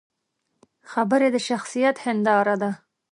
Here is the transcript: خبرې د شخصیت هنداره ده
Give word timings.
خبرې 0.91 1.27
د 1.31 1.37
شخصیت 1.47 1.95
هنداره 2.05 2.55
ده 2.61 2.71